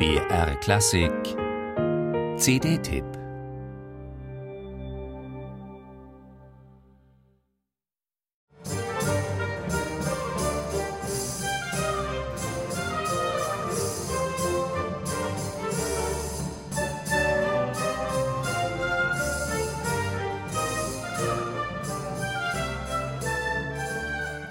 [0.00, 1.36] BR Klassik.
[2.38, 3.19] CD-Tipp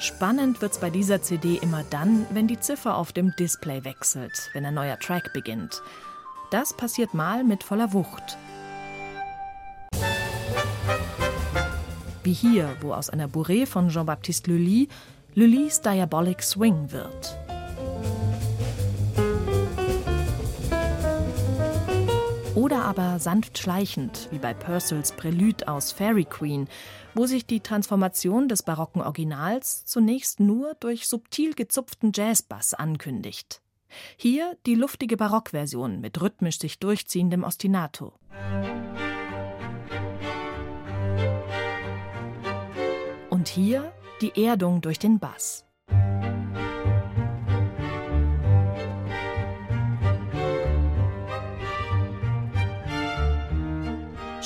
[0.09, 4.65] Spannend wird's bei dieser CD immer dann, wenn die Ziffer auf dem Display wechselt, wenn
[4.65, 5.83] ein neuer Track beginnt.
[6.49, 8.37] Das passiert mal mit voller Wucht.
[12.23, 14.89] Wie hier, wo aus einer Bourrée von Jean-Baptiste Lully
[15.35, 17.37] Lullys Diabolic Swing wird.
[22.59, 26.67] Oder aber sanft schleichend, wie bei Purcells Prälude aus Fairy Queen,
[27.15, 33.61] wo sich die Transformation des barocken Originals zunächst nur durch subtil gezupften Jazzbass ankündigt.
[34.17, 38.11] Hier die luftige Barockversion mit rhythmisch sich durchziehendem Ostinato.
[43.29, 45.68] Und hier die Erdung durch den Bass.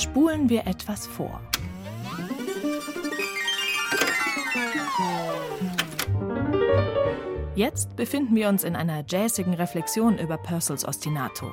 [0.03, 1.39] Spulen wir etwas vor.
[7.55, 11.51] Jetzt befinden wir uns in einer jazzigen Reflexion über Purcells Ostinato.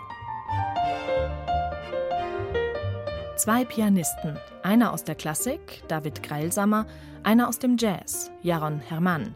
[3.36, 6.86] Zwei Pianisten, einer aus der Klassik, David Greilsamer,
[7.22, 9.34] einer aus dem Jazz, Jaron Hermann.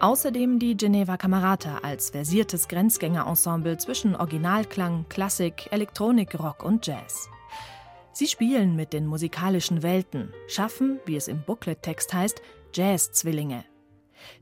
[0.00, 7.30] Außerdem die Geneva Camerata als versiertes Grenzgängerensemble zwischen Originalklang, Klassik, Elektronik, Rock und Jazz.
[8.18, 12.40] Sie spielen mit den musikalischen Welten, schaffen, wie es im Booklet-Text heißt,
[12.72, 13.62] Jazz-Zwillinge.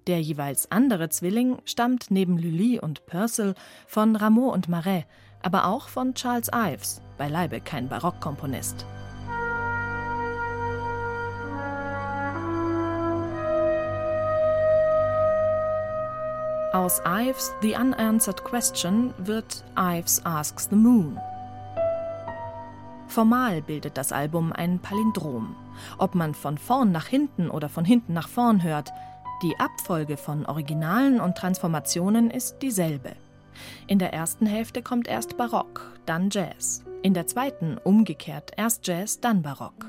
[0.06, 3.56] Der jeweils andere Zwilling stammt neben Lully und Purcell
[3.88, 5.06] von Rameau und Marais,
[5.42, 8.86] aber auch von Charles Ives, beileibe kein Barockkomponist.
[16.72, 21.18] Aus Ives The Unanswered Question wird Ives Asks the Moon.
[23.06, 25.54] Formal bildet das Album ein Palindrom.
[25.98, 28.92] Ob man von vorn nach hinten oder von hinten nach vorn hört,
[29.42, 33.12] die Abfolge von Originalen und Transformationen ist dieselbe.
[33.86, 36.84] In der ersten Hälfte kommt erst Barock, dann Jazz.
[37.02, 39.86] In der zweiten umgekehrt erst Jazz, dann Barock.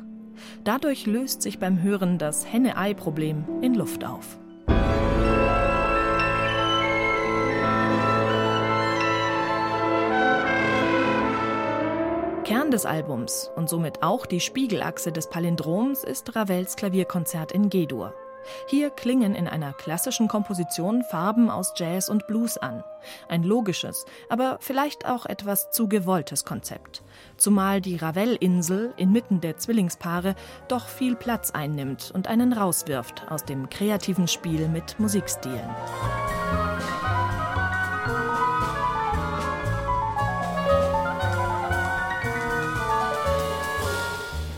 [0.63, 4.37] Dadurch löst sich beim Hören das Henne-Ei-Problem in Luft auf.
[12.65, 18.11] Kern des Albums und somit auch die Spiegelachse des Palindroms ist Ravels Klavierkonzert in G-Dur.
[18.65, 22.83] Hier klingen in einer klassischen Komposition Farben aus Jazz und Blues an.
[23.29, 27.03] Ein logisches, aber vielleicht auch etwas zu gewolltes Konzept.
[27.37, 30.33] Zumal die Ravel-Insel inmitten der Zwillingspaare
[30.67, 35.69] doch viel Platz einnimmt und einen rauswirft aus dem kreativen Spiel mit Musikstilen.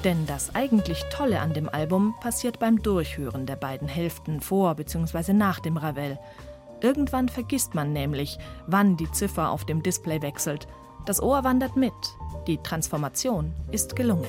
[0.08, 5.34] Denn das eigentlich Tolle an dem Album passiert beim Durchhören der beiden Hälften vor bzw.
[5.34, 6.18] nach dem Ravel.
[6.80, 10.66] Irgendwann vergisst man nämlich, wann die Ziffer auf dem Display wechselt.
[11.06, 11.92] Das Ohr wandert mit.
[12.48, 14.24] Die Transformation ist gelungen.